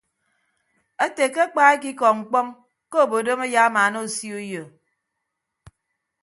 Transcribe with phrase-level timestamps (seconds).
[1.05, 2.47] Ete ke akpa ekikọ mkpọñ
[2.89, 4.63] ke obodom ayamaana osio uyo.